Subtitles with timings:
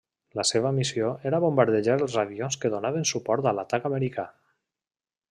[0.37, 4.25] La seva missió era bombardejar els avions que donaven suport a l'atac americà.